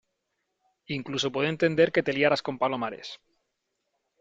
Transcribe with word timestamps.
incluso 0.87 1.31
puedo 1.31 1.47
entender 1.47 1.91
que 1.91 2.01
te 2.01 2.11
liaras 2.11 2.41
con 2.41 2.57
Palomares. 2.57 3.19